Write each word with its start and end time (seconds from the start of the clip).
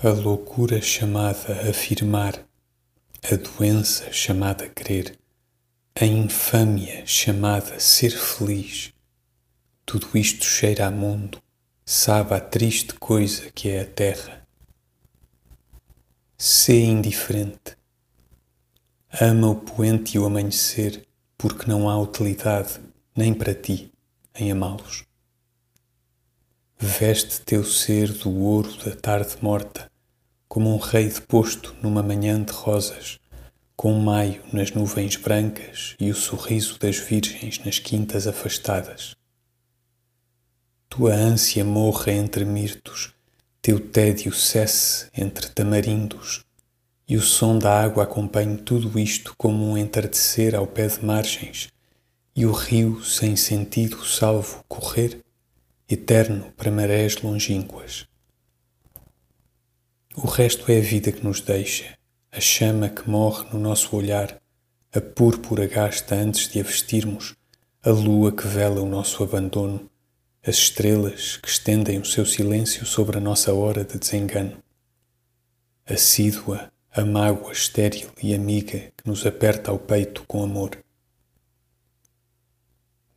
A 0.00 0.10
loucura 0.10 0.80
chamada 0.80 1.68
afirmar, 1.68 2.46
a 3.24 3.34
doença 3.34 4.12
chamada 4.12 4.68
crer, 4.68 5.18
a 6.00 6.04
infâmia 6.04 7.04
chamada 7.04 7.80
ser 7.80 8.10
feliz, 8.10 8.92
tudo 9.84 10.16
isto 10.16 10.44
cheira 10.44 10.86
a 10.86 10.90
mundo, 10.92 11.42
sabe 11.84 12.32
a 12.32 12.38
triste 12.38 12.94
coisa 12.94 13.50
que 13.50 13.70
é 13.70 13.80
a 13.80 13.86
terra. 13.86 14.46
Sê 16.36 16.80
indiferente. 16.84 17.76
Ama 19.20 19.50
o 19.50 19.56
poente 19.56 20.14
e 20.14 20.20
o 20.20 20.26
amanhecer, 20.26 21.04
porque 21.36 21.68
não 21.68 21.90
há 21.90 22.00
utilidade, 22.00 22.78
nem 23.16 23.34
para 23.34 23.52
ti, 23.52 23.92
em 24.32 24.52
amá-los. 24.52 25.07
Veste 26.80 27.40
teu 27.40 27.64
ser 27.64 28.12
do 28.12 28.32
ouro 28.32 28.72
da 28.84 28.94
tarde 28.94 29.36
morta, 29.42 29.90
como 30.46 30.72
um 30.72 30.78
rei 30.78 31.08
deposto 31.08 31.74
numa 31.82 32.04
manhã 32.04 32.40
de 32.40 32.52
rosas, 32.52 33.18
com 33.74 33.92
maio 33.94 34.40
nas 34.52 34.70
nuvens 34.70 35.16
brancas 35.16 35.96
e 35.98 36.08
o 36.08 36.14
sorriso 36.14 36.78
das 36.78 36.96
virgens 36.96 37.58
nas 37.64 37.80
quintas 37.80 38.28
afastadas. 38.28 39.16
Tua 40.88 41.12
ânsia 41.12 41.64
morra 41.64 42.12
entre 42.12 42.44
mirtos, 42.44 43.12
teu 43.60 43.80
tédio 43.80 44.32
cesse 44.32 45.08
entre 45.16 45.48
tamarindos, 45.48 46.44
e 47.08 47.16
o 47.16 47.20
som 47.20 47.58
da 47.58 47.82
água 47.82 48.04
acompanhe 48.04 48.56
tudo 48.56 48.96
isto 49.00 49.34
como 49.36 49.68
um 49.68 49.76
entardecer 49.76 50.54
ao 50.54 50.64
pé 50.64 50.86
de 50.86 51.04
margens, 51.04 51.70
e 52.36 52.46
o 52.46 52.52
rio 52.52 53.02
sem 53.02 53.34
sentido 53.34 54.06
salvo 54.06 54.64
correr 54.68 55.24
eterno 55.88 56.52
para 56.54 56.70
marés 56.70 57.16
longínquas. 57.22 58.06
O 60.14 60.26
resto 60.26 60.70
é 60.70 60.78
a 60.78 60.82
vida 60.82 61.10
que 61.10 61.24
nos 61.24 61.40
deixa, 61.40 61.96
a 62.30 62.40
chama 62.40 62.90
que 62.90 63.08
morre 63.08 63.48
no 63.50 63.58
nosso 63.58 63.96
olhar, 63.96 64.38
a 64.92 65.00
púrpura 65.00 65.66
gasta 65.66 66.14
antes 66.14 66.46
de 66.48 66.60
a 66.60 66.62
vestirmos, 66.62 67.34
a 67.82 67.88
lua 67.88 68.30
que 68.30 68.46
vela 68.46 68.82
o 68.82 68.88
nosso 68.88 69.22
abandono, 69.22 69.88
as 70.46 70.56
estrelas 70.56 71.38
que 71.38 71.48
estendem 71.48 71.98
o 71.98 72.04
seu 72.04 72.26
silêncio 72.26 72.84
sobre 72.84 73.16
a 73.16 73.20
nossa 73.20 73.54
hora 73.54 73.82
de 73.82 73.98
desengano. 73.98 74.62
Assídua, 75.86 76.70
a 76.90 77.02
mágoa 77.02 77.52
estéril 77.52 78.10
e 78.22 78.34
amiga 78.34 78.92
que 78.94 79.06
nos 79.06 79.24
aperta 79.24 79.70
ao 79.70 79.78
peito 79.78 80.22
com 80.26 80.42
amor. 80.42 80.84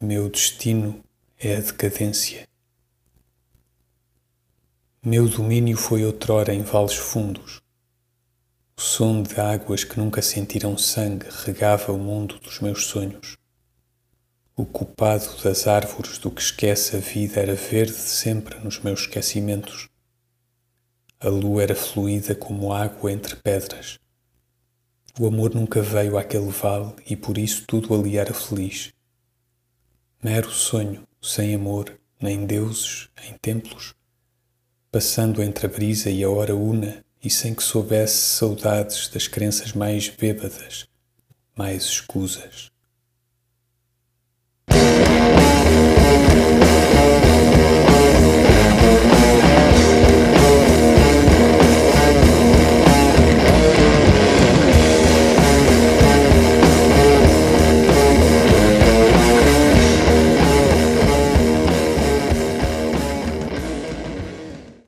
Meu 0.00 0.30
destino 0.30 1.04
é 1.38 1.56
a 1.56 1.60
decadência 1.60 2.46
meu 5.06 5.28
domínio 5.28 5.76
foi 5.76 6.02
outrora 6.02 6.54
em 6.54 6.62
vales 6.62 6.94
fundos. 6.94 7.60
O 8.74 8.80
som 8.80 9.22
de 9.22 9.38
águas 9.38 9.84
que 9.84 9.98
nunca 9.98 10.22
sentiram 10.22 10.78
sangue 10.78 11.26
regava 11.44 11.92
o 11.92 11.98
mundo 11.98 12.38
dos 12.38 12.58
meus 12.60 12.86
sonhos. 12.86 13.36
O 14.56 14.64
culpado 14.64 15.26
das 15.42 15.66
árvores 15.66 16.16
do 16.16 16.30
que 16.30 16.40
esquece 16.40 16.96
a 16.96 17.00
vida 17.00 17.38
era 17.38 17.54
verde 17.54 17.92
sempre 17.92 18.58
nos 18.60 18.80
meus 18.80 19.00
esquecimentos. 19.00 19.90
A 21.20 21.28
lua 21.28 21.62
era 21.62 21.76
fluida 21.76 22.34
como 22.34 22.72
água 22.72 23.12
entre 23.12 23.36
pedras. 23.36 23.98
O 25.20 25.26
amor 25.26 25.54
nunca 25.54 25.82
veio 25.82 26.16
àquele 26.16 26.50
vale 26.50 26.94
e 27.06 27.14
por 27.14 27.36
isso 27.36 27.66
tudo 27.66 27.94
ali 27.94 28.16
era 28.16 28.32
feliz. 28.32 28.90
Mero 30.22 30.50
sonho, 30.50 31.06
sem 31.20 31.54
amor, 31.54 31.94
nem 32.18 32.46
deuses, 32.46 33.10
em 33.22 33.34
templos 33.34 33.94
passando 34.94 35.42
entre 35.42 35.66
a 35.66 35.68
brisa 35.68 36.08
e 36.08 36.22
a 36.22 36.30
hora 36.30 36.54
una 36.54 37.04
e 37.20 37.28
sem 37.28 37.52
que 37.52 37.64
soubesse 37.64 38.16
saudades 38.16 39.08
das 39.08 39.26
crenças 39.26 39.72
mais 39.72 40.08
bêbadas, 40.08 40.86
mais 41.56 41.82
escusas. 41.82 42.70